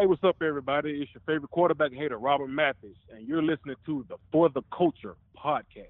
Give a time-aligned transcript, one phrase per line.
[0.00, 1.02] Hey, what's up, everybody?
[1.02, 5.16] It's your favorite quarterback hater, Robert Mathis, and you're listening to the For the Culture
[5.36, 5.88] podcast.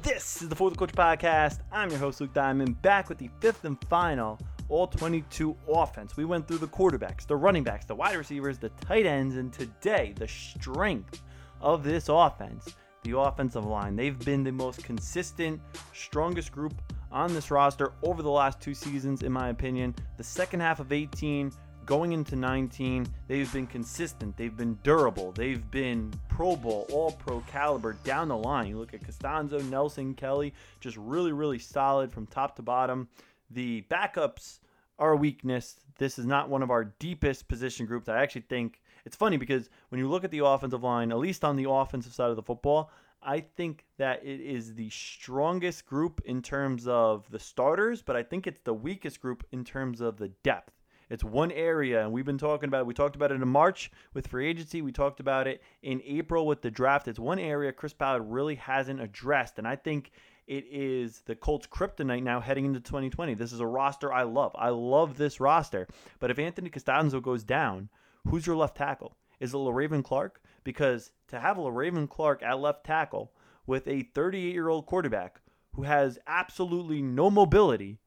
[0.00, 1.58] This is the For the Culture podcast.
[1.72, 4.38] I'm your host, Luke Diamond, back with the fifth and final
[4.68, 6.16] All 22 offense.
[6.16, 9.52] We went through the quarterbacks, the running backs, the wide receivers, the tight ends, and
[9.52, 11.20] today, the strength
[11.60, 13.96] of this offense, the offensive line.
[13.96, 15.60] They've been the most consistent,
[15.92, 16.80] strongest group
[17.10, 19.96] on this roster over the last two seasons, in my opinion.
[20.16, 21.50] The second half of 18
[21.86, 24.36] going into 19, they've been consistent.
[24.36, 25.32] They've been durable.
[25.32, 28.68] They've been Pro Bowl, All Pro caliber down the line.
[28.68, 33.08] You look at Castonzo, Nelson, Kelly, just really, really solid from top to bottom.
[33.50, 34.60] The backups
[34.98, 35.80] are a weakness.
[35.98, 38.08] This is not one of our deepest position groups.
[38.08, 41.44] I actually think it's funny because when you look at the offensive line, at least
[41.44, 42.90] on the offensive side of the football,
[43.22, 48.22] I think that it is the strongest group in terms of the starters, but I
[48.22, 50.72] think it's the weakest group in terms of the depth.
[51.10, 52.82] It's one area, and we've been talking about.
[52.82, 52.86] It.
[52.86, 54.80] We talked about it in March with free agency.
[54.80, 57.08] We talked about it in April with the draft.
[57.08, 60.12] It's one area Chris Ballard really hasn't addressed, and I think
[60.46, 63.34] it is the Colts' kryptonite now heading into 2020.
[63.34, 64.52] This is a roster I love.
[64.56, 65.88] I love this roster.
[66.20, 67.88] But if Anthony Castonzo goes down,
[68.28, 69.16] who's your left tackle?
[69.40, 70.40] Is it Le'Raven Clark?
[70.62, 73.32] Because to have Le'Raven Clark at left tackle
[73.66, 75.40] with a 38 year old quarterback
[75.74, 77.98] who has absolutely no mobility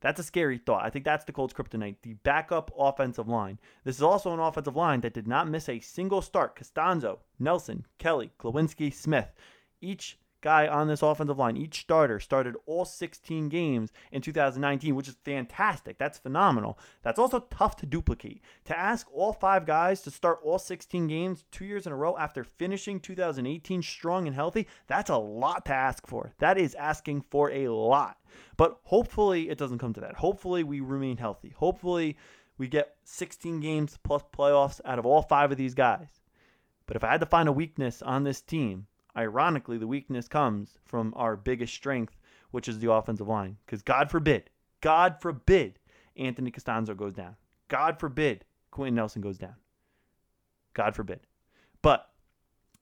[0.00, 0.84] that's a scary thought.
[0.84, 3.58] I think that's the Colts' kryptonite, the backup offensive line.
[3.84, 6.56] This is also an offensive line that did not miss a single start.
[6.56, 9.32] Castonzo, Nelson, Kelly, Glowinski, Smith,
[9.80, 15.08] each guy on this offensive line, each starter started all 16 games in 2019, which
[15.08, 15.98] is fantastic.
[15.98, 16.78] That's phenomenal.
[17.02, 18.42] That's also tough to duplicate.
[18.66, 22.16] To ask all five guys to start all 16 games two years in a row
[22.16, 26.32] after finishing 2018 strong and healthy, that's a lot to ask for.
[26.38, 28.18] That is asking for a lot.
[28.56, 30.16] But hopefully it doesn't come to that.
[30.16, 31.54] Hopefully we remain healthy.
[31.56, 32.16] Hopefully
[32.58, 36.20] we get 16 games plus playoffs out of all five of these guys.
[36.86, 38.86] But if I had to find a weakness on this team,
[39.20, 42.18] ironically, the weakness comes from our biggest strength,
[42.50, 43.56] which is the offensive line.
[43.66, 44.50] Because God forbid,
[44.80, 45.78] God forbid,
[46.16, 47.36] Anthony Castonzo goes down.
[47.68, 49.54] God forbid, Quenton Nelson goes down.
[50.74, 51.20] God forbid.
[51.82, 52.10] But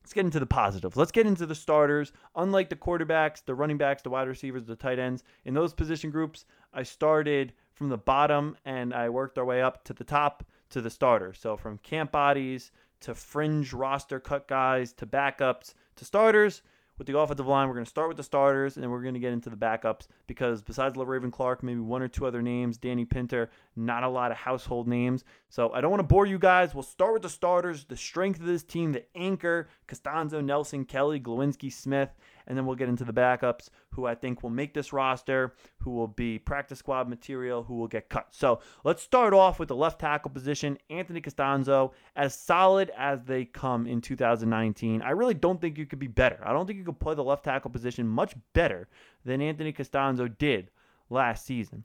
[0.03, 0.97] let's get into the positives.
[0.97, 2.12] Let's get into the starters.
[2.37, 6.10] Unlike the quarterbacks, the running backs, the wide receivers, the tight ends, in those position
[6.10, 10.44] groups, I started from the bottom and I worked our way up to the top
[10.70, 11.38] to the starters.
[11.41, 12.70] So from camp bodies
[13.00, 16.63] to fringe roster cut guys to backups to starters
[16.99, 17.69] with the offensive line.
[17.69, 19.57] We're going to start with the starters, and then we're going to get into the
[19.57, 24.09] backups because besides Le'Raven Clark, maybe one or two other names, Danny Pinter, not a
[24.09, 25.25] lot of household names.
[25.49, 26.75] So I don't want to bore you guys.
[26.75, 31.21] We'll start with the starters, the strength of this team, the anchor, Castonzo, Nelson, Kelly,
[31.21, 32.11] Glowinski, Smith,
[32.49, 35.93] and then we'll get into the backups who I think will make this roster, who
[35.93, 38.29] will be practice squad material, who will get cut.
[38.31, 40.79] So let's start off with the left tackle position.
[40.91, 45.03] Anthony Castonzo, as solid as they come in 2019.
[45.03, 46.41] I really don't think you could be better.
[46.43, 48.89] I don't think you could play the left tackle position much better
[49.25, 50.71] than Anthony Castonzo did
[51.11, 51.85] last season.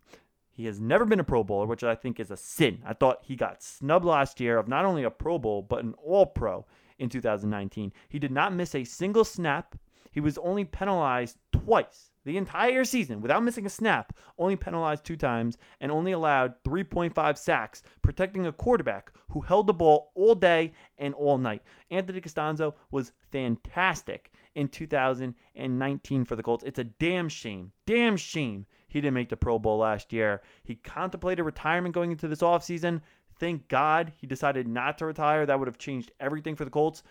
[0.53, 2.83] He has never been a Pro Bowler, which I think is a sin.
[2.85, 5.95] I thought he got snubbed last year of not only a Pro Bowl, but an
[5.95, 6.65] All Pro
[6.99, 7.91] in 2019.
[8.07, 9.75] He did not miss a single snap
[10.13, 15.17] he was only penalized twice the entire season without missing a snap, only penalized two
[15.17, 20.71] times, and only allowed 3.5 sacks, protecting a quarterback who held the ball all day
[20.97, 21.63] and all night.
[21.91, 26.63] Anthony Castonzo was fantastic in 2019 for the Colts.
[26.63, 30.43] It's a damn shame, damn shame he didn't make the Pro Bowl last year.
[30.63, 33.01] He contemplated retirement going into this offseason.
[33.39, 35.47] Thank God he decided not to retire.
[35.47, 37.01] That would have changed everything for the Colts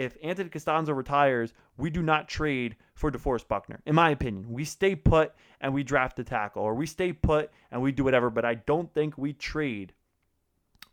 [0.00, 3.82] if Anthony Castonzo retires, we do not trade for DeForest Buckner.
[3.84, 7.50] In my opinion, we stay put and we draft a tackle, or we stay put
[7.70, 8.30] and we do whatever.
[8.30, 9.92] But I don't think we trade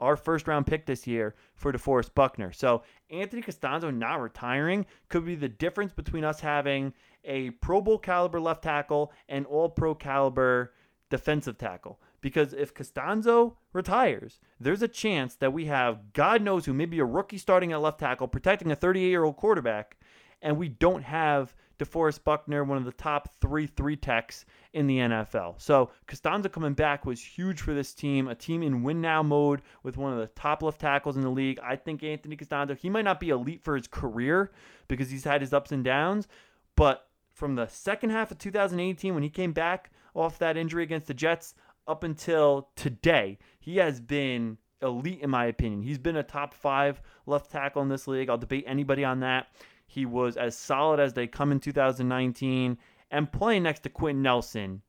[0.01, 2.51] our first round pick this year for DeForest Buckner.
[2.51, 6.93] So Anthony Castonzo not retiring could be the difference between us having
[7.23, 10.73] a Pro Bowl caliber left tackle and All Pro caliber
[11.09, 11.97] defensive tackle.
[12.27, 17.05] Because if Castonzo retires, there's a chance that we have God knows who, maybe a
[17.05, 19.95] rookie starting at left tackle, protecting a 38 year old quarterback,
[20.41, 24.43] and we don't have DeForest Buckner, one of the top three three techs
[24.73, 25.61] in the NFL.
[25.61, 29.61] So Castonzo coming back was huge for this team, a team in win now mode
[29.83, 31.61] with one of the top left tackles in the league.
[31.63, 34.51] I think Anthony Castonzo, he might not be elite for his career
[34.89, 36.27] because he's had his ups and downs,
[36.75, 41.07] but from the second half of 2018 when he came back off that injury against
[41.07, 41.53] the Jets,
[41.87, 45.81] up until today, he has been elite in my opinion.
[45.81, 48.29] He's been a top five left tackle in this league.
[48.29, 49.47] I'll debate anybody on that.
[49.87, 52.77] He was as solid as they come in 2019,
[53.09, 54.81] and playing next to Quenton Nelson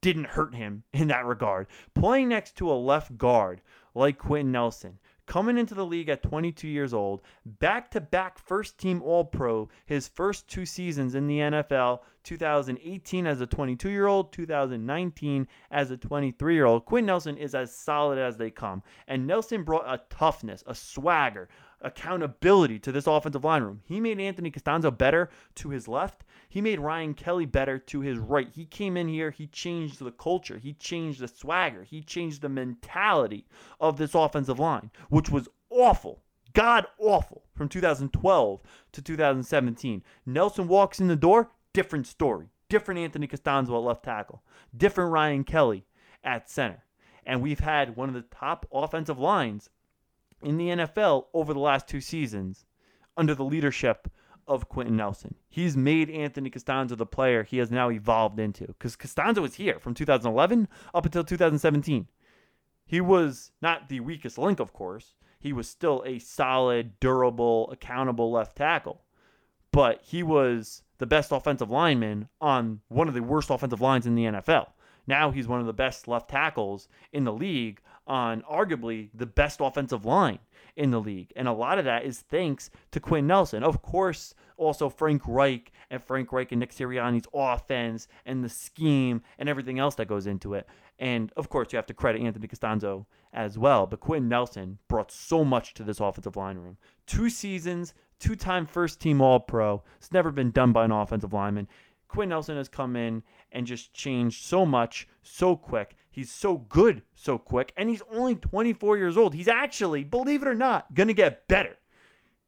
[0.00, 1.66] didn't hurt him in that regard.
[1.94, 3.60] Playing next to a left guard
[3.94, 4.98] like Quenton Nelson
[5.30, 9.68] coming into the league at 22 years old, back to back first team All Pro,
[9.86, 15.92] his first two seasons in the NFL, 2018 as a 22 year old, 2019 as
[15.92, 16.84] a 23 year old.
[16.84, 18.82] Quinn Nelson is as solid as they come.
[19.06, 21.48] And Nelson brought a toughness, a swagger,
[21.80, 23.80] accountability to this offensive line room.
[23.84, 26.24] He made Anthony Castonzo better to his left.
[26.48, 28.48] He made Ryan Kelly better to his right.
[28.52, 32.48] He came in here, he changed the culture, he changed the swagger, he changed the
[32.48, 33.46] mentality
[33.80, 36.22] of this offensive line, which was awful.
[36.52, 38.60] God awful from 2012
[38.92, 40.02] to 2017.
[40.26, 42.48] Nelson walks in the door, different story.
[42.68, 44.44] Different Anthony Castonzo at left tackle,
[44.76, 45.86] different Ryan Kelly
[46.22, 46.84] at center.
[47.26, 49.70] And we've had one of the top offensive lines
[50.42, 52.64] in the NFL over the last two seasons
[53.16, 54.10] under the leadership
[54.46, 55.36] of Quenton Nelson.
[55.48, 59.78] He's made Anthony Castonzo the player he has now evolved into because Castonzo was here
[59.78, 62.08] from 2011 up until 2017.
[62.84, 65.14] He was not the weakest link, of course.
[65.38, 69.02] He was still a solid, durable, accountable left tackle.
[69.72, 74.16] But he was the best offensive lineman on one of the worst offensive lines in
[74.16, 74.66] the NFL.
[75.10, 79.60] Now he's one of the best left tackles in the league on arguably the best
[79.60, 80.38] offensive line
[80.76, 81.32] in the league.
[81.34, 83.64] And a lot of that is thanks to Quinn Nelson.
[83.64, 89.22] Of course, also Frank Reich and Frank Reich and Nick Sirianni's offense and the scheme
[89.38, 90.68] and everything else that goes into it.
[91.00, 93.86] And of course, you have to credit Anthony Castonzo as well.
[93.86, 96.76] But Quinn Nelson brought so much to this offensive line room.
[97.06, 99.82] Two seasons, two time first team All Pro.
[99.96, 101.66] It's never been done by an offensive lineman.
[102.10, 103.22] Quinn Nelson has come in
[103.52, 105.94] and just changed so much so quick.
[106.10, 109.32] He's so good so quick, and he's only 24 years old.
[109.32, 111.76] He's actually, believe it or not, going to get better.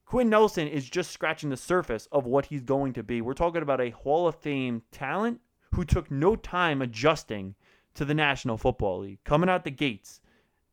[0.05, 3.21] Quinn Nelson is just scratching the surface of what he's going to be.
[3.21, 5.41] We're talking about a Hall of Fame talent
[5.77, 7.55] who took no time adjusting
[7.95, 10.21] to the National Football League, coming out the gates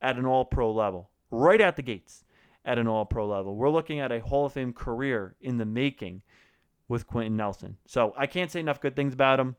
[0.01, 2.25] at an all pro level, right out the gates
[2.65, 3.55] at an all pro level.
[3.55, 6.23] We're looking at a Hall of Fame career in the making
[6.89, 7.77] with Quenton Nelson.
[7.85, 9.55] So I can't say enough good things about him.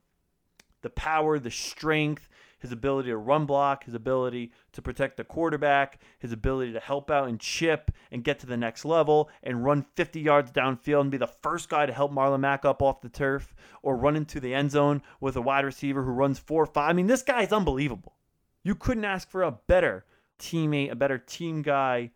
[0.83, 2.29] The power, the strength,
[2.59, 7.11] his ability to run block, his ability to protect the quarterback, his ability to help
[7.11, 11.11] out and chip and get to the next level and run 50 yards downfield and
[11.11, 14.41] be the first guy to help Marlon Mack up off the turf or run into
[14.41, 16.91] the end zone with a wide receiver who runs 4 5.
[16.91, 18.17] I mean, this guy is unbelievable.
[18.63, 20.05] You couldn't ask for a better
[20.39, 22.11] teammate, a better team guy,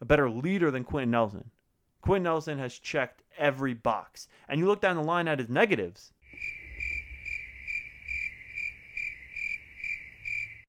[0.00, 1.50] a better leader than Quenton Nelson.
[2.04, 4.28] Quinn Nelson has checked every box.
[4.46, 6.12] And you look down the line at his negatives.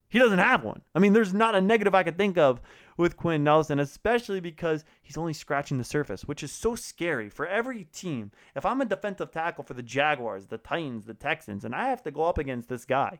[0.08, 0.80] He doesn't have one.
[0.94, 2.62] I mean, there's not a negative I could think of
[2.96, 7.46] with Quinn Nelson, especially because he's only scratching the surface, which is so scary for
[7.46, 8.30] every team.
[8.54, 12.02] If I'm a defensive tackle for the Jaguars, the Titans, the Texans, and I have
[12.04, 13.18] to go up against this guy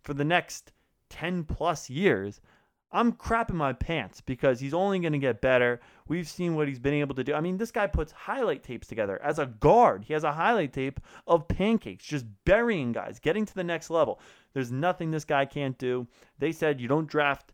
[0.00, 0.72] for the next
[1.10, 2.40] 10 plus years,
[2.90, 5.80] I'm crapping my pants because he's only going to get better.
[6.06, 7.34] We've seen what he's been able to do.
[7.34, 10.04] I mean, this guy puts highlight tapes together as a guard.
[10.04, 14.20] He has a highlight tape of pancakes, just burying guys, getting to the next level.
[14.54, 16.06] There's nothing this guy can't do.
[16.38, 17.52] They said you don't draft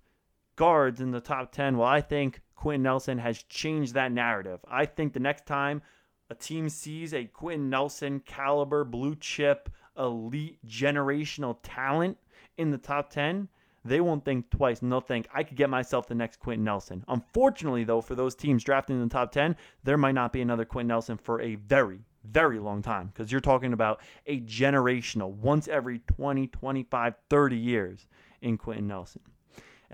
[0.55, 1.79] guards in the top 10.
[1.79, 4.61] Well, I think Quinn Nelson has changed that narrative.
[4.69, 5.83] I think the next time
[6.31, 12.19] a team sees a Quinn Nelson caliber, blue chip, elite generational talent
[12.57, 13.49] in the top 10,
[13.85, 17.05] they won't think twice and they'll think, I could get myself the next Quenton Nelson.
[17.09, 20.65] Unfortunately, though, for those teams drafting in the top 10, there might not be another
[20.65, 25.69] Quenton Nelson for a very, very long time because you're talking about a generational, once
[25.69, 28.07] every 20, 25, 30 years
[28.41, 29.23] in Quenton Nelson.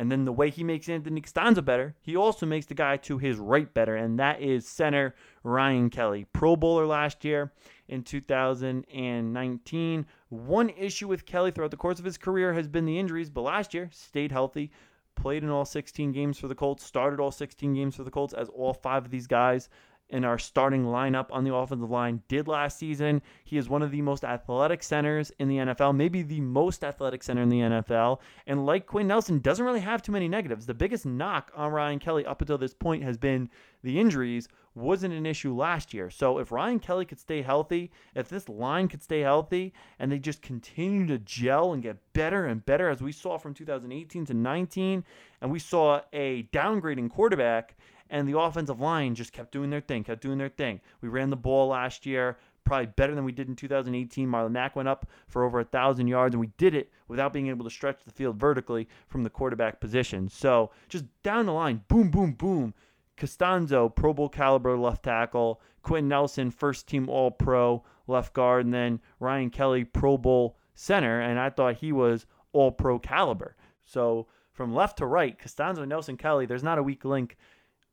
[0.00, 3.18] And then the way he makes Anthony Castonzo better, he also makes the guy to
[3.18, 5.14] his right better, and that is center
[5.44, 6.24] Ryan Kelly.
[6.32, 7.52] Pro Bowler last year
[7.86, 10.06] in 2019.
[10.30, 13.42] One issue with Kelly throughout the course of his career has been the injuries, but
[13.42, 14.70] last year stayed healthy,
[15.16, 18.32] played in all 16 games for the Colts, started all 16 games for the Colts,
[18.32, 19.68] as all five of these guys
[20.10, 23.22] in our starting lineup on the offensive line did last season.
[23.44, 27.22] He is one of the most athletic centers in the NFL, maybe the most athletic
[27.22, 28.20] center in the NFL.
[28.46, 30.66] And like Quinn Nelson, doesn't really have too many negatives.
[30.66, 33.48] The biggest knock on Ryan Kelly up until this point has been
[33.82, 36.10] the injuries wasn't an issue last year.
[36.10, 40.18] So if Ryan Kelly could stay healthy, if this line could stay healthy, and they
[40.18, 44.34] just continue to gel and get better and better, as we saw from 2018 to
[44.34, 45.04] 19,
[45.40, 47.76] and we saw a downgrading quarterback
[48.10, 50.80] and the offensive line just kept doing their thing, kept doing their thing.
[51.00, 54.28] We ran the ball last year, probably better than we did in 2018.
[54.28, 57.48] Marlon Mack went up for over a thousand yards, and we did it without being
[57.48, 60.28] able to stretch the field vertically from the quarterback position.
[60.28, 62.74] So just down the line, boom, boom, boom.
[63.16, 65.60] Castonzo, Pro Bowl caliber left tackle.
[65.82, 71.20] Quinn Nelson, first team All Pro left guard, and then Ryan Kelly, Pro Bowl center.
[71.20, 73.56] And I thought he was All Pro caliber.
[73.84, 77.36] So from left to right, Castonzo, Nelson, Kelly, there's not a weak link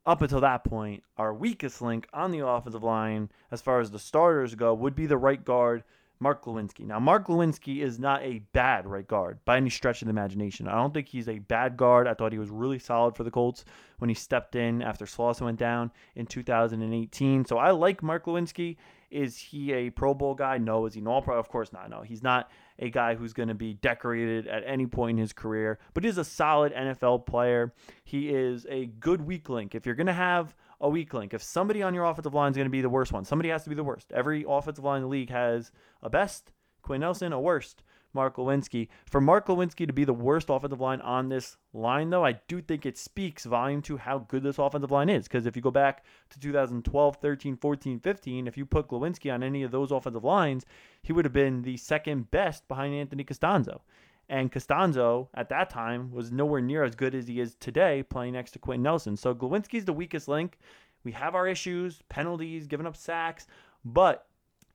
[0.08, 3.98] up until that point, our weakest link on the offensive line, as far as the
[3.98, 5.84] starters go, would be the right guard,
[6.18, 6.86] Mark Glowinski.
[6.86, 10.66] Now, Mark Glowinski is not a bad right guard by any stretch of the imagination.
[10.66, 12.08] I don't think he's a bad guard.
[12.08, 13.66] I thought he was really solid for the Colts
[13.98, 17.44] when he stepped in after Slauson went down in 2018.
[17.44, 18.78] So I like Mark Glowinski.
[19.10, 20.58] Is he a Pro Bowl guy?
[20.58, 20.86] No.
[20.86, 21.38] Is he an All Pro?
[21.38, 21.88] Of course not.
[21.90, 22.02] No.
[22.02, 25.78] He's not a guy who's going to be decorated at any point in his career,
[25.94, 27.72] but he's a solid NFL player.
[28.04, 29.74] He is a good weak link.
[29.74, 32.56] If you're going to have a weak link, if somebody on your offensive line is
[32.56, 34.12] going to be the worst one, somebody has to be the worst.
[34.12, 35.72] Every offensive line in the league has
[36.02, 38.88] a best, Quinn Nelson, a worst, Mark Glowinski.
[39.06, 42.60] For Mark Glowinski to be the worst offensive line on this line, though, I do
[42.60, 45.28] think it speaks volume to how good this offensive line is.
[45.28, 49.42] Because if you go back to 2012, 13, 14, 15, if you put Glowinski on
[49.42, 50.64] any of those offensive lines,
[51.02, 53.80] he would have been the second best behind Anthony Castonzo.
[54.28, 58.34] And Castonzo at that time was nowhere near as good as he is today playing
[58.34, 59.16] next to Quenton Nelson.
[59.16, 60.58] So Glowinski's the weakest link.
[61.04, 63.46] We have our issues, penalties, giving up sacks,
[63.84, 64.26] but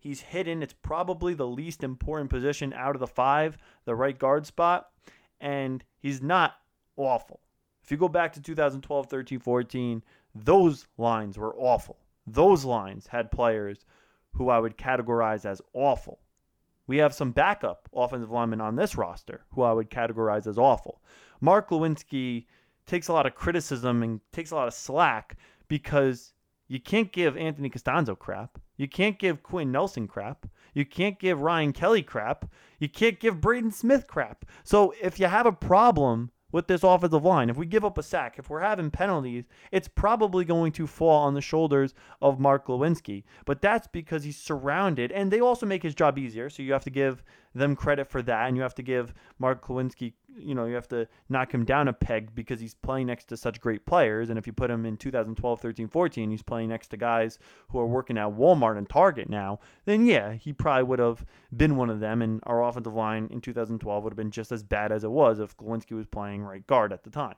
[0.04, 0.62] He's hidden.
[0.62, 4.90] It's probably the least important position out of the five, the right guard spot.
[5.40, 6.56] And he's not
[6.98, 7.40] awful.
[7.82, 10.04] If you go back to 2012, 13, 14,
[10.36, 12.00] those lines were awful.
[12.28, 13.86] Those lines had players
[14.34, 16.20] who I would categorize as awful.
[16.86, 21.02] We have some backup offensive linemen on this roster who I would categorize as awful.
[21.40, 22.46] Mark Glowinski
[22.86, 25.38] takes a lot of criticism and takes a lot of slack
[25.70, 26.34] because
[26.74, 28.58] you can't give Anthony Castonzo crap.
[28.77, 30.48] You can't give Quinn Nelson crap.
[30.74, 32.50] You can't give Ryan Kelly crap.
[32.80, 34.44] You can't give Braden Smith crap.
[34.63, 38.01] So if you have a problem with this offensive line, if we give up a
[38.01, 42.65] sack, if we're having penalties, it's probably going to fall on the shoulders of Mark
[42.65, 43.24] Glowinski.
[43.46, 46.50] But that's because he's surrounded, and they also make his job easier.
[46.50, 47.22] So you have to give
[47.53, 50.88] them credit for that, and you have to give Mark Glowinski you know, you have
[50.90, 54.30] to knock him down a peg because he's playing next to such great players.
[54.30, 57.80] And if you put him in 2012, 13, 14, he's playing next to guys who
[57.80, 61.25] are working at Walmart and Target now, then yeah, he probably would have
[61.56, 62.22] been one of them.
[62.22, 65.40] And our offensive line in 2012 would have been just as bad as it was
[65.40, 67.36] if Glowinski was playing right guard at the time.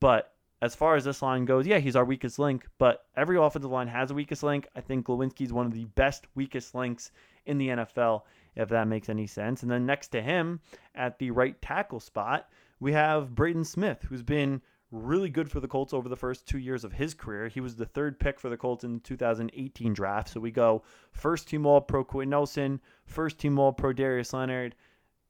[0.00, 3.70] But as far as this line goes, yeah, he's our weakest link, but every offensive
[3.70, 4.66] line has a weakest link.
[4.74, 7.10] I think Glowinski's one of the best weakest links
[7.46, 8.22] in the NFL
[8.56, 9.62] if that makes any sense.
[9.62, 10.60] And then next to him
[10.94, 12.48] at the right tackle spot,
[12.80, 16.58] we have Braden Smith, who's been really good for the Colts over the first two
[16.58, 17.48] years of his career.
[17.48, 20.28] He was the third pick for the Colts in the 2018 draft.
[20.28, 20.82] So we go
[21.12, 24.76] first team All Pro Quinn Nelson, first team All Pro Darius Leonard,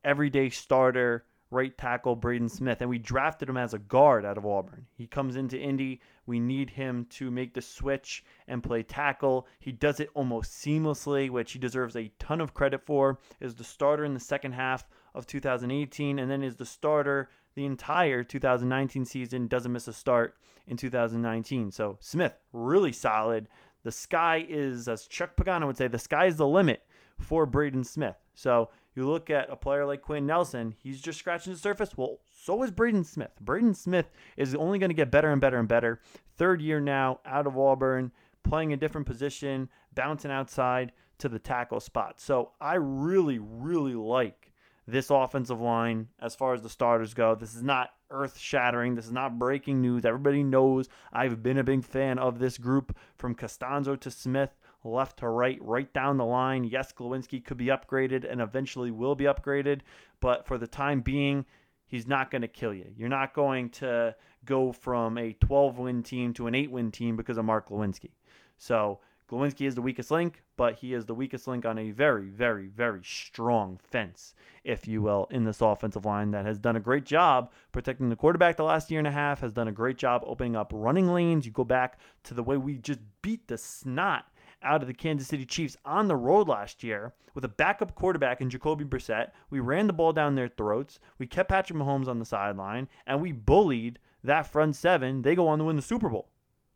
[0.04, 4.44] everyday starter right tackle Braden Smith, and we drafted him as a guard out of
[4.44, 4.87] Auburn.
[4.96, 6.00] He comes into Indy.
[6.26, 9.46] We need him to make the switch and play tackle.
[9.61, 13.20] He does it almost seamlessly, which he deserves a ton of credit for.
[13.40, 14.84] Is the starter in the second half
[15.14, 19.46] of 2018, and then is the starter the entire 2019 season.
[19.46, 21.70] Doesn't miss a start in 2019.
[21.70, 23.49] So Smith really solid.
[23.84, 26.82] The sky is, as Chuck Pagano would say, the sky is the limit
[27.18, 28.16] for Braden Smith.
[28.34, 31.96] So you look at a player like Quinn Nelson, he's just scratching the surface.
[31.96, 33.32] Well, so is Braden Smith.
[33.40, 36.00] Braden Smith is only going to get better and better and better.
[36.36, 41.80] Third year now out of Auburn, playing a different position, bouncing outside to the tackle
[41.80, 42.20] spot.
[42.20, 44.52] So I really, really like
[44.86, 47.34] this offensive line as far as the starters go.
[47.34, 48.94] This is not earth shattering.
[48.94, 50.04] This is not breaking news.
[50.04, 54.50] Everybody knows I've been a big fan of this group from Castonzo to Smith
[54.84, 56.64] left to right, right down the line.
[56.64, 59.80] Yes, Glowinski could be upgraded and eventually will be upgraded,
[60.20, 61.44] but for the time being,
[61.86, 62.86] he's not going to kill you.
[62.96, 64.14] You're not going to
[64.44, 68.10] go from a 12 win team to an 8 win team because of Mark Glowinski.
[68.58, 69.00] So,
[69.30, 72.66] Glowinski is the weakest link, but he is the weakest link on a very, very,
[72.66, 77.06] very strong fence, if you will, in this offensive line that has done a great
[77.06, 80.22] job protecting the quarterback the last year and a half, has done a great job
[80.26, 81.46] opening up running lanes.
[81.46, 84.26] You go back to the way we just beat the snot
[84.64, 88.40] out of the Kansas City Chiefs on the road last year with a backup quarterback
[88.40, 89.30] in Jacoby Brissett.
[89.50, 90.99] We ran the ball down their throats.
[91.18, 95.23] We kept Patrick Mahomes on the sideline, and we bullied that front seven.
[95.23, 96.28] They go on to win the Super Bowl.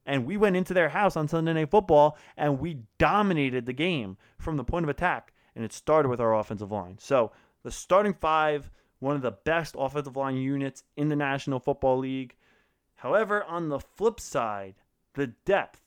[0.07, 4.17] And we went into their house on Sunday Night Football and we dominated the game
[4.39, 5.35] from the point of attack.
[5.55, 6.97] And it started with our offensive line.
[6.99, 11.99] So the starting five, one of the best offensive line units in the National Football
[11.99, 12.37] League.
[12.95, 14.77] However, on the flip side,
[15.13, 15.83] the depth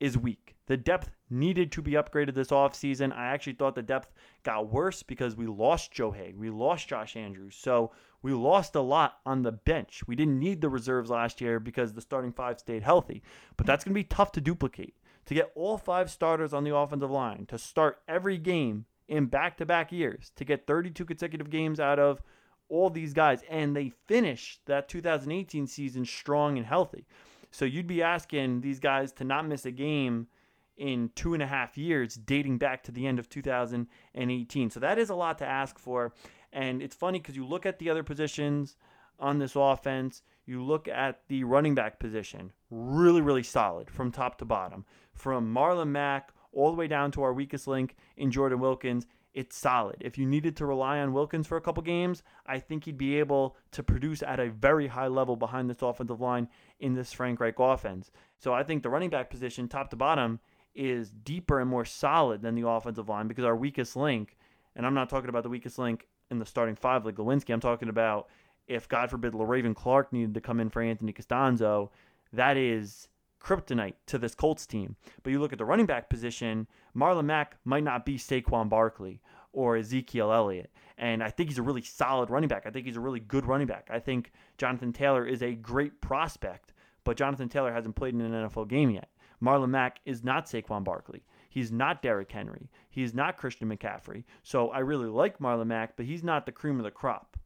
[0.00, 0.56] is weak.
[0.66, 3.16] The depth needed to be upgraded this offseason.
[3.16, 4.12] I actually thought the depth
[4.42, 6.36] got worse because we lost Joe Haeg.
[6.36, 7.56] We lost Josh Andrews.
[7.56, 10.02] So we lost a lot on the bench.
[10.06, 13.22] We didn't need the reserves last year because the starting five stayed healthy.
[13.56, 14.94] But that's going to be tough to duplicate.
[15.26, 19.56] To get all five starters on the offensive line, to start every game in back
[19.56, 22.22] to back years, to get 32 consecutive games out of
[22.68, 27.06] all these guys, and they finished that 2018 season strong and healthy.
[27.50, 30.28] So you'd be asking these guys to not miss a game
[30.76, 34.70] in two and a half years, dating back to the end of 2018.
[34.70, 36.12] So that is a lot to ask for.
[36.52, 38.76] And it's funny because you look at the other positions
[39.18, 44.38] on this offense, you look at the running back position, really, really solid from top
[44.38, 44.84] to bottom.
[45.14, 49.54] From Marlon Mack all the way down to our weakest link in Jordan Wilkins, it's
[49.54, 49.96] solid.
[50.00, 53.18] If you needed to rely on Wilkins for a couple games, I think he'd be
[53.18, 56.48] able to produce at a very high level behind this offensive line
[56.80, 58.10] in this Frank Reich offense.
[58.38, 60.40] So I think the running back position, top to bottom,
[60.74, 64.38] is deeper and more solid than the offensive line because our weakest link,
[64.74, 67.60] and I'm not talking about the weakest link in the starting five like Glowinski, I'm
[67.60, 68.28] talking about
[68.66, 71.90] if God forbid Le'Raven Clark needed to come in for Anthony Castonzo,
[72.32, 73.08] that is
[73.40, 74.96] kryptonite to this Colts team.
[75.22, 76.66] But you look at the running back position,
[76.96, 79.20] Marlon Mack might not be Saquon Barkley
[79.52, 80.70] or Ezekiel Elliott.
[80.98, 82.64] And I think he's a really solid running back.
[82.66, 83.88] I think he's a really good running back.
[83.90, 86.72] I think Jonathan Taylor is a great prospect,
[87.04, 89.10] but Jonathan Taylor hasn't played in an NFL game yet.
[89.42, 91.24] Marlon Mack is not Saquon Barkley.
[91.48, 92.70] He's not Derrick Henry.
[92.90, 94.24] He's not Christian McCaffrey.
[94.42, 97.38] So I really like Marlon Mack, but he's not the cream of the crop.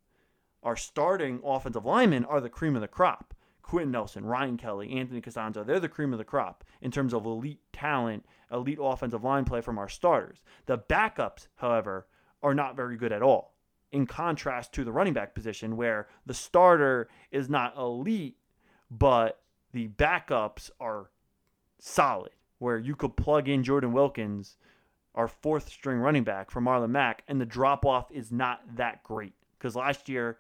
[0.62, 3.34] Our starting offensive linemen are the cream of the crop.
[3.70, 7.24] Quenton Nelson, Ryan Kelly, Anthony Castonzo, they're the cream of the crop in terms of
[7.24, 10.42] elite talent, elite offensive line play from our starters.
[10.66, 12.08] The backups, however,
[12.42, 13.54] are not very good at all.
[13.92, 18.38] In contrast to the running back position, where the starter is not elite,
[18.90, 19.40] but
[19.72, 21.10] the backups are
[21.78, 24.56] solid, where you could plug in Jordan Wilkins,
[25.14, 29.04] our fourth string running back for Marlon Mack, and the drop off is not that
[29.04, 29.34] great.
[29.56, 30.38] Because last year,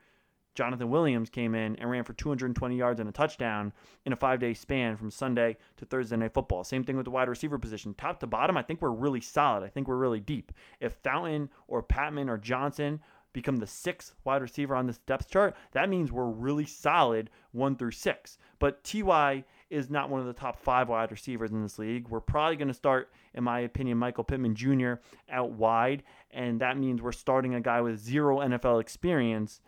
[0.54, 3.72] Jonathan Williams came in and ran for 220 yards and a touchdown
[4.04, 6.64] in a five day span from Sunday to Thursday Night Football.
[6.64, 7.94] Same thing with the wide receiver position.
[7.94, 9.62] Top to bottom, I think we're really solid.
[9.62, 10.52] I think we're really deep.
[10.80, 13.00] If Fountain or Patmon or Johnson
[13.32, 17.76] become the sixth wide receiver on this depth chart, that means we're really solid one
[17.76, 18.38] through six.
[18.58, 22.08] But TY is not one of the top five wide receivers in this league.
[22.08, 24.94] We're probably going to start, in my opinion, Michael Pittman Jr.
[25.30, 29.60] out wide, and that means we're starting a guy with zero NFL experience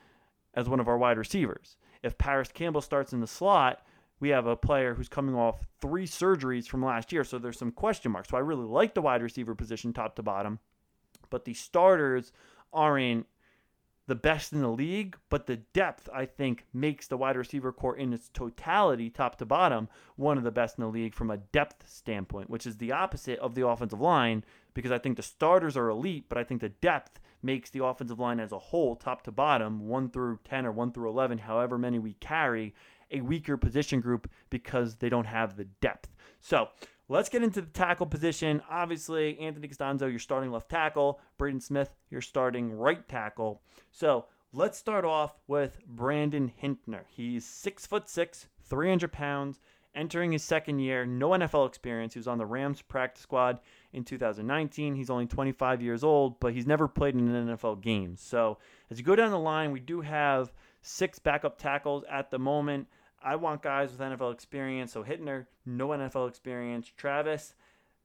[0.54, 1.76] as one of our wide receivers.
[2.02, 3.84] If Parris Campbell starts in the slot,
[4.20, 7.72] we have a player who's coming off three surgeries from last year, so there's some
[7.72, 8.28] question marks.
[8.28, 10.58] So I really like the wide receiver position top to bottom,
[11.30, 12.32] but the starters
[12.72, 13.26] aren't
[14.06, 17.96] the best in the league, but the depth I think makes the wide receiver core
[17.96, 21.36] in its totality, top to bottom, one of the best in the league from a
[21.36, 25.76] depth standpoint, which is the opposite of the offensive line because I think the starters
[25.76, 29.22] are elite, but I think the depth makes the offensive line as a whole, top
[29.22, 32.74] to bottom, 1 through 10 or 1 through 11, however many we carry,
[33.10, 36.10] a weaker position group because they don't have the depth.
[36.40, 36.68] So,
[37.12, 38.62] Let's get into the tackle position.
[38.70, 41.20] Obviously, Anthony Castonzo, you're starting left tackle.
[41.36, 43.60] Braden Smith, you're starting right tackle.
[43.90, 44.24] So
[44.54, 47.02] let's start off with Brandon Hitner.
[47.08, 49.60] He's six foot six, 300 pounds,
[49.94, 52.14] entering his second year, no NFL experience.
[52.14, 53.60] He was on the Rams practice squad
[53.92, 54.94] in 2019.
[54.94, 58.16] He's only 25 years old, but he's never played in an NFL game.
[58.16, 58.58] So
[58.90, 60.52] as you go down the line, we do have
[60.82, 62.88] six backup tackles at the moment.
[63.22, 64.92] I want guys with NFL experience.
[64.92, 66.90] So Hitner, no NFL experience.
[66.96, 67.54] Travis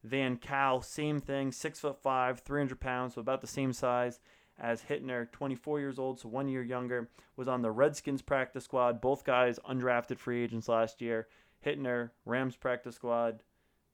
[0.03, 4.19] Van Cal, same thing, six foot five, 300 pounds, so about the same size
[4.59, 9.01] as Hitner, 24 years old, so one year younger, was on the Redskins practice squad.
[9.01, 11.27] Both guys undrafted free agents last year.
[11.65, 13.43] Hitner, Rams practice squad.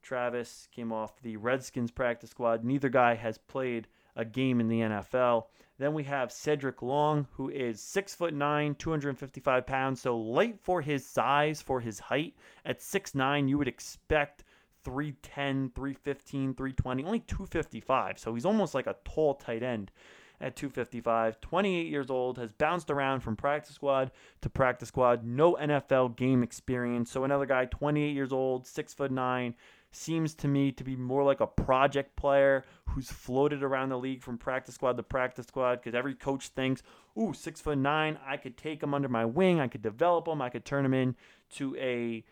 [0.02, 2.64] Travis came off the Redskins practice squad.
[2.64, 5.46] Neither guy has played a game in the NFL.
[5.78, 10.80] Then we have Cedric Long, who is six foot nine, 255 pounds, so light for
[10.80, 12.34] his size, for his height.
[12.64, 14.44] At six nine, you would expect
[14.84, 18.18] 310, 315, 320, only 255.
[18.18, 19.90] So he's almost like a tall tight end
[20.40, 21.40] at 255.
[21.40, 25.24] 28 years old, has bounced around from practice squad to practice squad.
[25.24, 27.10] No NFL game experience.
[27.10, 29.54] So another guy, 28 years old, six foot nine,
[29.90, 34.22] seems to me to be more like a project player who's floated around the league
[34.22, 36.82] from practice squad to practice squad because every coach thinks,
[37.18, 40.42] ooh, six foot nine, I could take him under my wing, I could develop him,
[40.42, 42.24] I could turn him into a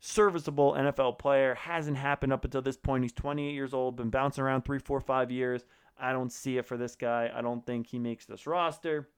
[0.00, 1.54] serviceable NFL player.
[1.54, 3.04] Hasn't happened up until this point.
[3.04, 5.64] He's 28 years old, been bouncing around three, four, five years.
[6.00, 7.30] I don't see it for this guy.
[7.34, 9.08] I don't think he makes this roster.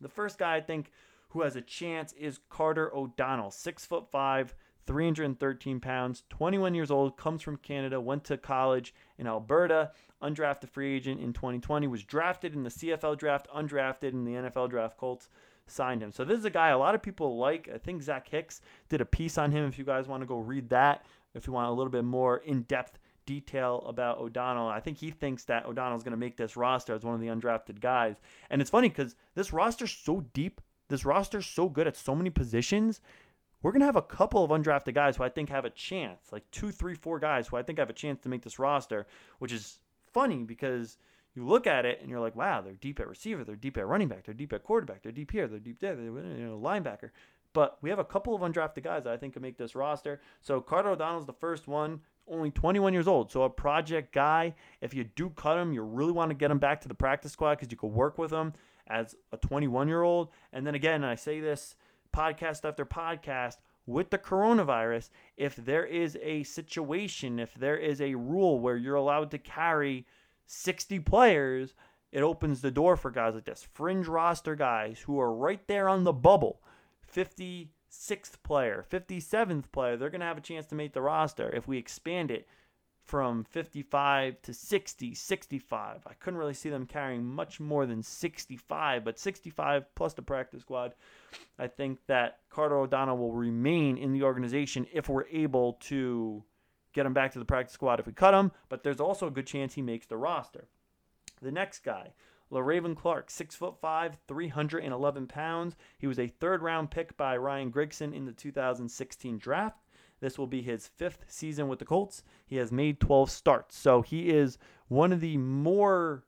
[0.00, 0.92] The first guy I think
[1.30, 4.54] who has a chance is Carter O'Donnell, six foot five,
[4.86, 10.96] 313 pounds, 21 years old, comes from Canada, went to college in Alberta, undrafted free
[10.96, 14.96] agent in 2020, was drafted in the CFL draft, undrafted in the NFL draft.
[14.96, 15.28] Colts
[15.66, 16.10] signed him.
[16.10, 17.68] So this is a guy a lot of people like.
[17.72, 19.66] I think Zach Hicks did a piece on him.
[19.66, 21.04] If you guys want to go read that,
[21.34, 22.98] if you want a little bit more in-depth
[23.30, 27.04] detail about O'Donnell, I think he thinks that O'Donnell's going to make this roster as
[27.04, 28.16] one of the undrafted guys.
[28.50, 30.60] And it's funny because this roster's so deep.
[30.88, 33.00] This roster's so good at so many positions
[33.62, 36.32] we're going to have a couple of undrafted guys who I think have a chance,
[36.32, 39.06] like two, three, four guys who I think have a chance to make this roster,
[39.38, 39.78] which is
[40.12, 40.96] funny because
[41.34, 43.86] you look at it and you're like, wow, they're deep at receiver, they're deep at
[43.86, 46.58] running back, they're deep at quarterback, they're deep here, they're deep there, they're you know,
[46.58, 47.10] linebacker.
[47.52, 50.20] But we have a couple of undrafted guys that I think can make this roster.
[50.40, 53.30] So Carter O'Donnell's the first one, only 21 years old.
[53.30, 54.54] So a project guy.
[54.80, 57.32] If you do cut him, you really want to get him back to the practice
[57.32, 58.52] squad because you could work with him
[58.86, 60.28] as a 21 year old.
[60.52, 61.76] And then again, I say this
[62.14, 63.56] podcast after podcast
[63.86, 68.94] with the coronavirus, if there is a situation, if there is a rule where you're
[68.94, 70.06] allowed to carry
[70.46, 71.74] 60 players,
[72.12, 75.88] it opens the door for guys like this fringe roster guys who are right there
[75.88, 76.60] on the bubble.
[77.90, 81.66] 56th player, 57th player, they're going to have a chance to make the roster if
[81.66, 82.46] we expand it
[83.04, 86.00] from 55 to 60, 65.
[86.06, 90.62] I couldn't really see them carrying much more than 65, but 65 plus the practice
[90.62, 90.94] squad.
[91.58, 96.44] I think that Carter O'Donnell will remain in the organization if we're able to
[96.92, 99.32] get him back to the practice squad if we cut him, but there's also a
[99.32, 100.68] good chance he makes the roster.
[101.42, 102.12] The next guy,
[102.52, 105.76] Le'Raven Clark, six foot five, 311 pounds.
[105.98, 109.78] He was a third round pick by Ryan Grigson in the 2016 draft.
[110.20, 112.22] This will be his fifth season with the Colts.
[112.46, 113.76] He has made 12 starts.
[113.76, 114.58] So he is
[114.88, 116.24] one of the more,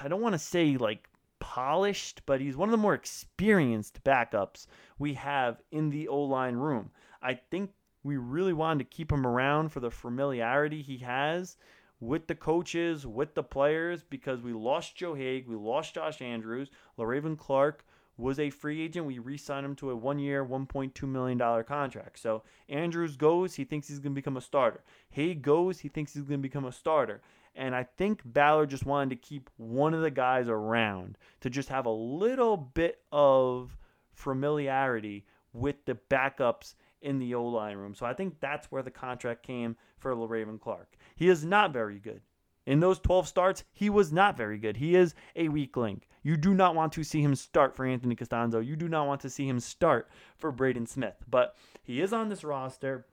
[0.00, 4.66] I don't want to say like polished, but he's one of the more experienced backups
[4.98, 6.90] we have in the O line room.
[7.22, 7.70] I think
[8.02, 11.56] we really wanted to keep him around for the familiarity he has
[12.00, 16.70] with the coaches, with the players, because we lost Joe Haeg, we lost Josh Andrews,
[16.98, 17.84] Le'Raven Clark
[18.18, 19.06] was a free agent.
[19.06, 22.18] We re-signed him to a one-year, $1.2 million contract.
[22.18, 24.82] So Andrews goes, he thinks he's going to become a starter.
[25.16, 27.22] Haeg goes, he thinks he's going to become a starter.
[27.54, 31.68] And I think Ballard just wanted to keep one of the guys around to just
[31.68, 33.76] have a little bit of
[34.12, 37.94] familiarity with the backups in the O-line room.
[37.94, 40.96] So I think that's where the contract came for Le'Raven Clark.
[41.16, 42.20] He is not very good.
[42.66, 44.76] In those 12 starts, he was not very good.
[44.76, 46.06] He is a weak link.
[46.22, 48.64] You do not want to see him start for Anthony Castonzo.
[48.64, 51.14] You do not want to see him start for Braden Smith.
[51.30, 53.06] But he is on this roster.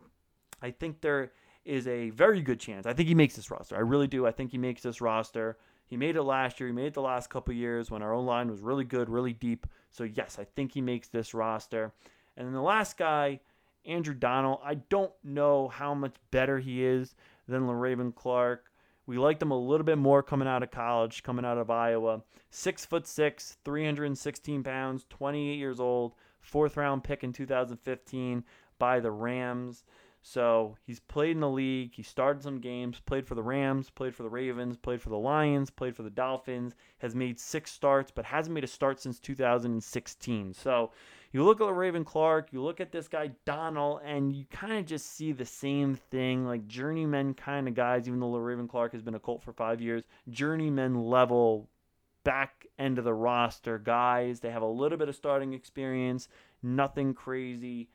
[0.61, 1.31] I think there
[1.63, 2.85] is a very good chance.
[2.85, 3.77] I think he makes this roster.
[3.77, 4.27] I really do.
[4.27, 5.57] I think he makes this roster.
[5.87, 6.67] He made it last year.
[6.67, 9.33] He made it the last couple years when our own line was really good, really
[9.33, 9.67] deep.
[9.89, 11.93] So yes, I think he makes this roster.
[12.35, 13.39] And then the last guy,
[13.85, 17.15] Andrew Donnal, I don't know how much better he is
[17.47, 18.71] than Le'Raven Clark.
[19.07, 22.23] We liked him a little bit more coming out of college, coming out of Iowa.
[22.49, 28.43] Six foot six, 316 pounds, 28 years old, fourth round pick in 2015
[28.79, 29.83] by the Rams.
[30.27, 31.93] So he's played in the league.
[31.93, 35.19] He started some games, played for the Rams, played for the Ravens, played for the
[35.19, 39.19] Lions, played for the Dolphins, has made six starts, but hasn't made a start since
[39.19, 40.53] 2016.
[40.55, 40.91] So
[41.35, 44.85] you look at Raven Clark, you look at this guy Donnal, and you kind of
[44.85, 48.07] just see the same thing, like journeyman kind of guys.
[48.07, 51.67] Even though Raven Clark has been a Colt for five years, journeyman level
[52.23, 54.39] back end of the roster guys.
[54.39, 56.29] They have a little bit of starting experience,
[56.63, 57.89] nothing crazy.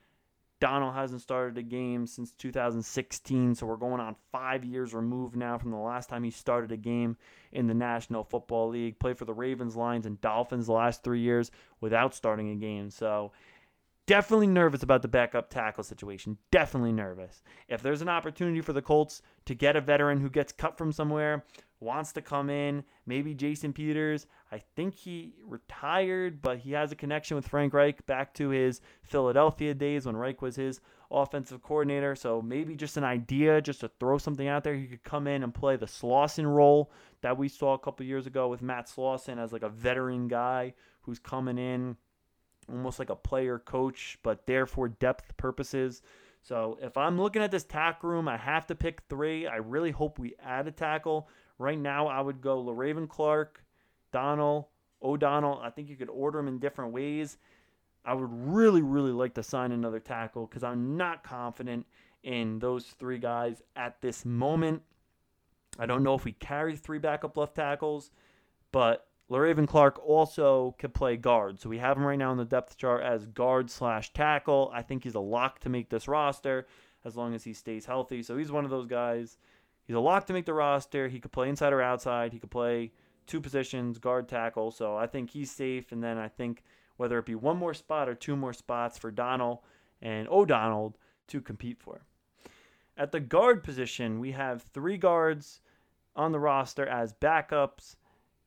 [0.61, 5.57] Donnal hasn't started a game since 2016, so we're going on five years removed now
[5.57, 7.17] from the last time he started a game
[7.51, 8.99] in the National Football League.
[8.99, 12.91] Played for the Ravens, Lions, and Dolphins the last three years without starting a game.
[12.91, 13.33] So
[14.11, 16.37] definitely nervous about the backup tackle situation.
[16.51, 17.45] Definitely nervous.
[17.69, 20.91] If there's an opportunity for the Colts to get a veteran who gets cut from
[20.91, 21.45] somewhere,
[21.79, 22.83] wants to come in.
[23.07, 24.27] Maybe Jason Peters.
[24.51, 28.81] I think he retired, but he has a connection with Frank Reich back to his
[29.05, 30.81] Philadelphia days when Reich was his
[31.13, 32.17] offensive coordinator.
[32.17, 34.75] So maybe just an idea, just to throw something out there.
[34.75, 38.27] He could come in and play the Slauson role that we saw a couple years
[38.27, 41.97] ago with Matt Slauson as like a veteran guy who's coming in
[42.69, 46.03] almost like a player coach, but there for depth purposes.
[46.43, 49.47] So if I'm looking at this tack room, I have to pick three.
[49.47, 51.29] I really hope we add a tackle.
[51.59, 53.63] Right now, I would go Le'Raven Clark,
[54.13, 54.69] Donnal,
[55.03, 55.61] O'Donnell.
[55.63, 57.37] I think you could order them in different ways.
[58.05, 61.87] I would really, really like to sign another tackle because I'm not confident
[62.23, 64.83] in those three guys at this moment.
[65.79, 68.11] I don't know if we carry three backup left tackles,
[68.73, 71.61] but Le'Raven Clark also could play guard.
[71.61, 74.71] So we have him right now in the depth chart as guard slash tackle.
[74.75, 76.67] I think he's a lock to make this roster
[77.05, 78.23] as long as he stays healthy.
[78.23, 79.39] So he's one of those guys
[79.91, 81.09] He's a lock to make the roster.
[81.09, 82.33] He could play inside or outside.
[82.33, 82.93] He could play
[83.27, 84.71] two positions, guard, tackle.
[84.71, 85.91] So I think he's safe.
[85.91, 86.63] And then I think
[86.97, 89.65] whether it be one more spot or two more spots for Donnal
[90.01, 90.95] and O'Donnell
[91.27, 92.03] to compete for.
[92.97, 95.61] At the guard position, we have three guards
[96.15, 97.97] on the roster as backups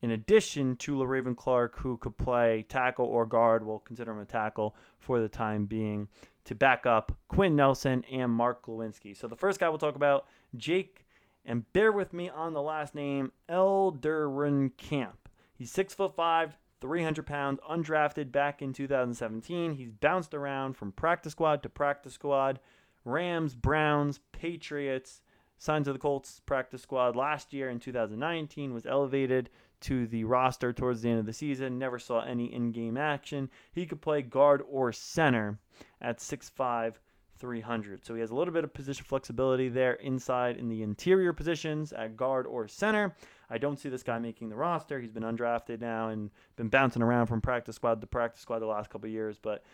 [0.04, 3.64] in addition to Le'Raven Clark, who could play tackle or guard.
[3.64, 6.08] We'll consider him a tackle for the time being
[6.44, 9.16] to back up Quinn Nelson and Mark Glowinski.
[9.16, 11.06] So the first guy we'll talk about, Jake,
[11.46, 15.14] and bear with me on the last name, Eldrenkamp.
[15.54, 19.72] He's six foot five, 300 pounds, undrafted back in 2017.
[19.72, 22.60] He's bounced around from practice squad to practice squad.
[23.06, 25.22] Rams, Browns, Patriots,
[25.56, 29.48] signed to the Colts practice squad last year in 2019, was elevated
[29.82, 33.50] to the roster towards the end of the season, never saw any in game action.
[33.72, 35.58] He could play guard or center
[36.00, 36.94] at 6'5,
[37.38, 38.04] 300.
[38.04, 41.92] So he has a little bit of position flexibility there inside in the interior positions
[41.92, 43.14] at guard or center.
[43.50, 45.00] I don't see this guy making the roster.
[45.00, 48.66] He's been undrafted now and been bouncing around from practice squad to practice squad the
[48.66, 49.64] last couple years, but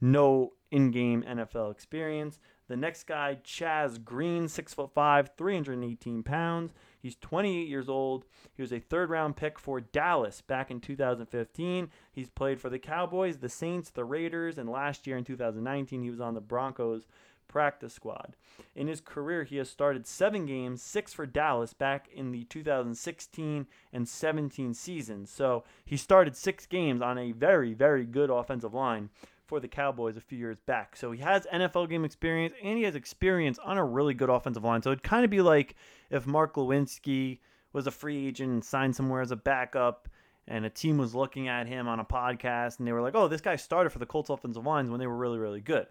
[0.00, 2.38] no in-game NFL experience.
[2.68, 6.72] The next guy, Chaz Green, six foot five, 318 pounds.
[7.00, 8.24] He's 28 years old.
[8.54, 11.90] He was a third round pick for Dallas back in 2015.
[12.12, 16.10] He's played for the Cowboys, the Saints, the Raiders, and last year in 2019 he
[16.10, 17.06] was on the Broncos
[17.48, 18.36] practice squad.
[18.76, 23.66] In his career, he has started seven games, six for Dallas back in the 2016
[23.92, 25.30] and 17 seasons.
[25.30, 29.08] So he started six games on a very, very good offensive line
[29.48, 30.94] for the Cowboys a few years back.
[30.94, 34.62] So he has NFL game experience and he has experience on a really good offensive
[34.62, 34.82] line.
[34.82, 35.74] So it'd kind of be like
[36.10, 37.38] if Mark Glowinski
[37.72, 40.08] was a free agent and signed somewhere as a backup
[40.46, 43.28] and a team was looking at him on a podcast and they were like, oh,
[43.28, 45.86] this guy started for the Colts offensive lines when they were really, really good.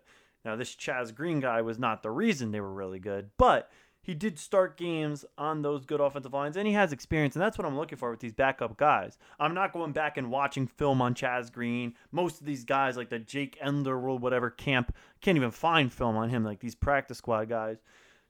[0.46, 3.70] Now, this Chaz Green guy was not the reason they were really good, but
[4.08, 7.58] he did start games on those good offensive lines, and he has experience, and that's
[7.58, 9.18] what I'm looking for with these backup guys.
[9.38, 11.94] I'm not going back and watching film on Chaz Green.
[12.14, 16.30] Most of these guys, like the Jake Enderwood, whatever camp, can't even find film on
[16.30, 17.80] him, like these practice squad guys.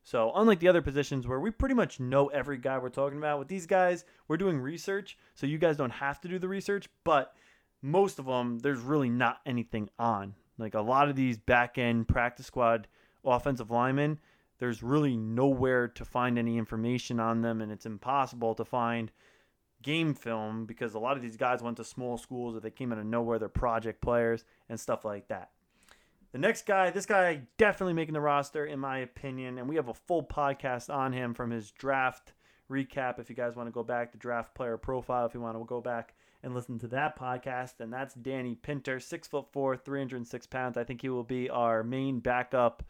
[0.02, 3.38] So, unlike the other positions where we pretty much know every guy we're talking about,
[3.38, 6.90] with these guys, we're doing research, so you guys don't have to do the research,
[7.04, 7.36] but
[7.84, 10.34] most of them, there's really not anything on.
[10.58, 12.88] Like a lot of these back end practice squad
[13.24, 14.18] offensive linemen,
[14.60, 19.12] there's really nowhere to find any information on them, and it's impossible to find
[19.82, 22.92] game film because a lot of these guys went to small schools or they came
[22.92, 23.40] out of nowhere.
[23.40, 25.52] They're project players and stuff like that.
[26.32, 29.88] The next guy, this guy definitely making the roster, in my opinion, and we have
[29.88, 32.34] a full podcast on him from his draft
[32.70, 33.20] recap.
[33.20, 35.64] If you guys want to go back to draft player profile, if you want to
[35.64, 40.48] go back and listen to that podcast, and that's Danny Pinter, six foot four, 306
[40.48, 40.78] pounds.
[40.78, 42.84] I think he will be our main backup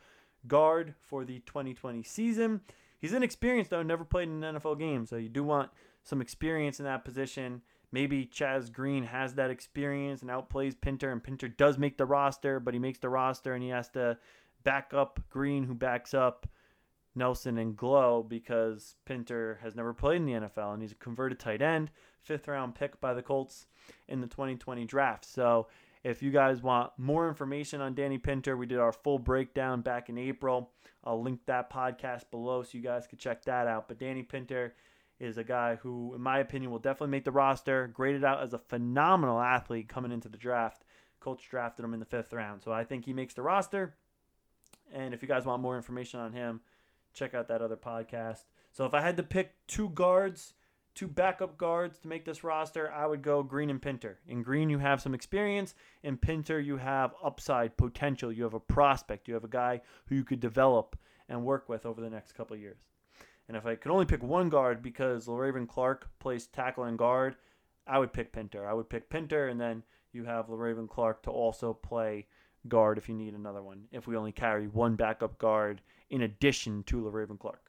[0.47, 2.61] guard for the 2020 season.
[2.99, 5.69] He's inexperienced though, never played in an NFL game, so you do want
[6.03, 7.61] some experience in that position.
[7.91, 12.59] Maybe Chaz Green has that experience and outplays Pinter, and Pinter does make the roster,
[12.59, 14.17] but he makes the roster and he has to
[14.63, 16.47] back up Green, who backs up
[17.15, 21.39] Nelson and Glow because Pinter has never played in the NFL and he's a converted
[21.39, 23.67] tight end, fifth round pick by the Colts
[24.07, 25.25] in the 2020 draft.
[25.25, 25.67] So
[26.07, 30.07] if you guys want more information on Danny Pinter, we did our full breakdown back
[30.07, 30.71] in April.
[31.03, 33.89] I'll link that podcast below so you guys can check that out.
[33.89, 34.73] But Danny Pinter
[35.19, 37.87] is a guy who, in my opinion, will definitely make the roster.
[37.87, 40.85] Graded out as a phenomenal athlete coming into the draft.
[41.19, 42.63] Colts drafted him in the fifth round.
[42.63, 43.97] So I think he makes the roster.
[44.93, 46.61] And if you guys want more information on him,
[47.13, 48.45] check out that other podcast.
[48.71, 50.53] So if I had to pick two guards
[50.97, 54.17] two backup guards to make this roster, I would go Green and Pinter.
[54.27, 55.75] In Green, you have some experience.
[56.01, 58.31] In Pinter, you have upside potential.
[58.31, 59.27] You have a prospect.
[59.27, 60.97] You have a guy who you could develop
[61.29, 62.79] and work with over the next couple of years.
[63.47, 67.35] And if I could only pick one guard because Le'Raven Clark plays tackle and guard,
[67.85, 68.67] I would pick Pinter.
[68.67, 69.83] I would pick Pinter, and then
[70.13, 72.25] you have Le'Raven Clark to also play
[72.67, 73.85] guard if you need another one.
[73.91, 77.66] If we only carry one backup guard in addition to Le'Raven Clark.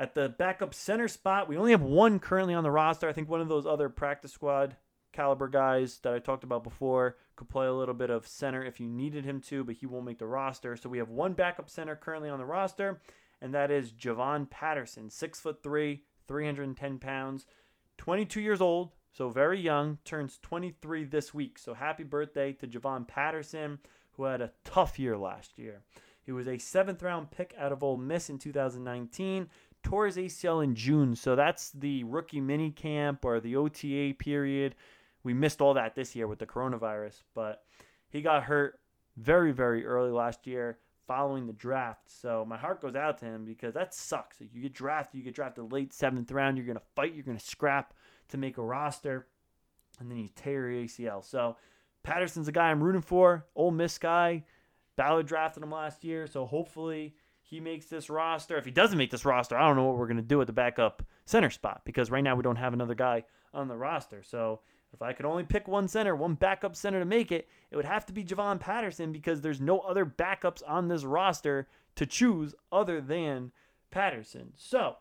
[0.00, 3.06] At the backup center spot, we only have one currently on the roster.
[3.06, 4.76] I think one of those other practice squad
[5.12, 8.80] caliber guys that I talked about before could play a little bit of center if
[8.80, 10.74] you needed him to, but he won't make the roster.
[10.74, 13.02] So we have one backup center currently on the roster,
[13.42, 17.44] and that is Javon Patterson, six foot three, 310 pounds,
[17.98, 21.58] 22 years old, so very young, turns 23 this week.
[21.58, 23.80] So happy birthday to Javon Patterson,
[24.12, 25.82] who had a tough year last year.
[26.22, 29.48] He was a seventh round pick out of Ole Miss in 2019,
[29.82, 34.74] tore his ACL in June, so that's the rookie mini camp or the OTA period.
[35.22, 37.62] We missed all that this year with the coronavirus, but
[38.08, 38.80] he got hurt
[39.16, 42.08] very, very early last year following the draft.
[42.08, 44.40] So my heart goes out to him because that sucks.
[44.40, 47.94] You get drafted, you get drafted late seventh round, you're gonna fight, you're gonna scrap
[48.28, 49.26] to make a roster,
[49.98, 51.24] and then you tear your ACL.
[51.24, 51.56] So
[52.02, 54.44] Patterson's a guy I'm rooting for, Ole Miss guy.
[54.96, 57.14] Ballard drafted him last year, so hopefully
[57.50, 58.56] he makes this roster.
[58.56, 60.46] If he doesn't make this roster, I don't know what we're going to do at
[60.46, 64.22] the backup center spot because right now we don't have another guy on the roster.
[64.22, 64.60] So
[64.94, 67.84] if I could only pick one center, one backup center to make it, it would
[67.84, 72.54] have to be Javon Patterson because there's no other backups on this roster to choose
[72.70, 73.50] other than
[73.90, 74.52] Patterson.
[74.56, 74.98] So,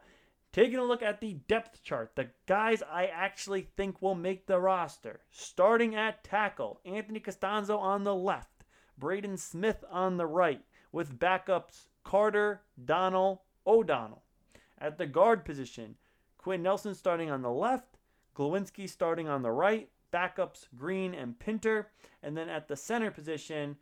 [0.51, 4.59] taking a look at the depth chart, the guys I actually think will make the
[4.59, 5.19] roster.
[5.29, 8.63] Starting at tackle, Anthony Castonzo on the left,
[8.97, 14.23] Braden Smith on the right, with backups Carter, Donnal, O'Donnell.
[14.79, 15.93] At the guard position,
[16.39, 17.99] Quenton Nelson starting on the left,
[18.35, 21.91] Glowinski starting on the right, backups Green and Pinter.
[22.23, 23.77] And then at the center position,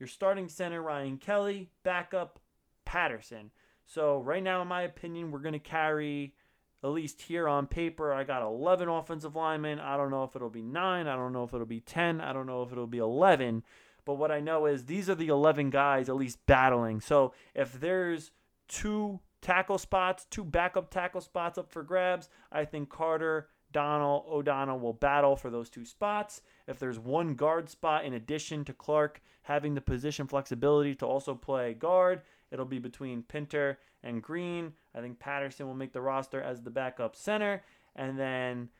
[0.00, 2.40] your starting center Ryan Kelly, backup
[2.84, 3.52] Patterson.
[3.86, 6.34] So right now, in my opinion, we're going to carry
[6.82, 8.12] at least here on paper.
[8.12, 9.78] I got 11 offensive linemen.
[9.78, 11.06] I don't know if it'll be nine.
[11.06, 12.20] I don't know if it'll be 10.
[12.20, 13.62] I don't know if it'll be 11.
[14.08, 17.02] But what I know is these are the 11 guys at least battling.
[17.02, 18.30] So if there's
[18.66, 24.78] two tackle spots, two backup tackle spots up for grabs, I think Carter Donnal, O'Donnell
[24.78, 26.40] will battle for those two spots.
[26.66, 31.34] If there's one guard spot in addition to Clark having the position flexibility to also
[31.34, 34.72] play guard, it'll be between Pinter and Green.
[34.94, 37.62] I think Patterson will make the roster as the backup center.
[37.94, 38.70] And then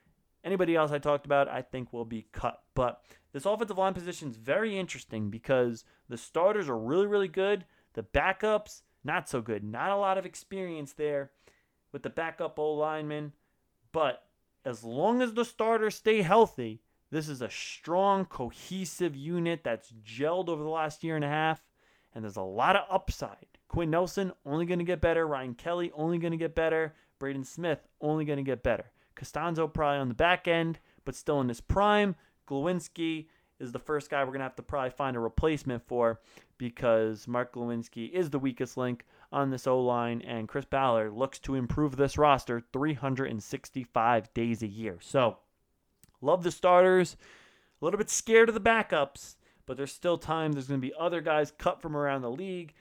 [0.45, 2.63] anybody else I talked about, I think will be cut.
[2.75, 7.65] But this offensive line position is very interesting because the starters are really, really good.
[7.95, 9.65] The backups, not so good.
[9.65, 11.31] Not a lot of experience there
[11.93, 13.33] with the backup O lineman.
[13.93, 14.25] But
[14.65, 20.49] as long as the starters stay healthy, this is a strong, cohesive unit that's gelled
[20.49, 21.65] over the last year and a half,
[22.15, 23.47] and there's a lot of upside.
[23.69, 25.27] Quenton Nelson only going to get better.
[25.27, 26.95] Ryan Kelly only going to get better.
[27.19, 28.91] Braden Smith only going to get better.
[29.19, 32.15] Castonzo probably on the back end, but still in his prime.
[32.49, 33.27] Glowinski
[33.61, 36.21] is the first guy we're going to have to probably find a replacement for
[36.59, 41.39] because Mark Glowinski is the weakest link on this O line, and Chris Ballard looks
[41.41, 44.99] to improve this roster 365 days a year.
[45.01, 45.39] So,
[46.21, 47.17] love the starters,
[47.81, 50.53] a little bit scared of the backups, but there's still time.
[50.53, 52.73] There's going to be other guys cut from around the league.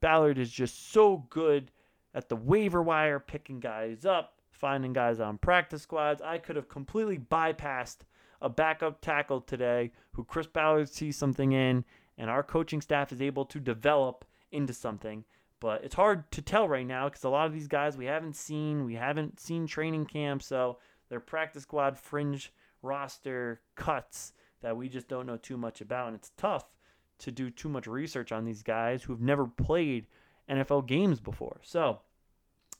[0.00, 1.70] Ballard is just so good
[2.14, 6.22] at the waiver wire, picking guys up, finding guys on practice squads.
[6.22, 7.98] I could have completely bypassed
[8.40, 11.84] a backup tackle today who Chris Ballard sees something in,
[12.16, 15.24] and our coaching staff is able to develop into something.
[15.58, 18.36] But it's hard to tell right now because a lot of these guys we haven't
[18.36, 18.84] seen.
[18.84, 25.08] We haven't seen training camp, so they're practice squad fringe roster cuts that we just
[25.08, 26.06] don't know too much about.
[26.06, 26.64] And it's tough
[27.18, 30.06] to do too much research on these guys who've never played
[30.48, 31.60] NFL games before.
[31.62, 32.00] So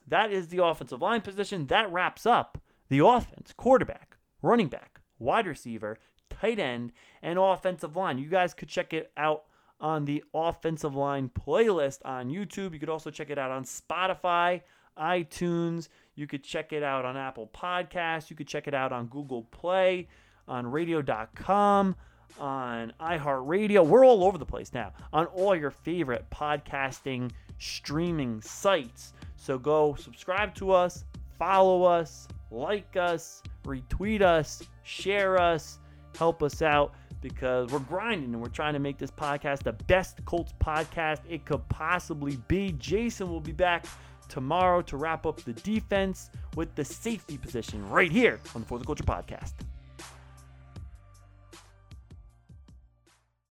[0.08, 1.66] that is the offensive line position.
[1.66, 8.18] That wraps up the offense, quarterback, running back, wide receiver, tight end, and offensive line.
[8.18, 9.44] You guys could check it out
[9.80, 12.72] on the offensive line playlist on YouTube.
[12.72, 14.62] You could also check it out on Spotify,
[14.98, 15.88] iTunes.
[16.14, 18.30] You could check it out on Apple Podcasts.
[18.30, 20.08] You could check it out on Google Play,
[20.46, 21.96] on radio.com,
[22.38, 23.86] on iHeartRadio.
[23.86, 29.12] We're all over the place now on all your favorite podcasting streaming sites.
[29.42, 31.04] So go subscribe to us,
[31.36, 35.80] follow us, like us, retweet us, share us,
[36.16, 40.24] help us out because we're grinding and we're trying to make this podcast the best
[40.26, 42.70] Colts podcast it could possibly be.
[42.78, 43.86] Jason will be back
[44.28, 48.78] tomorrow to wrap up the defense with the safety position right here on the For
[48.78, 49.54] the Culture podcast.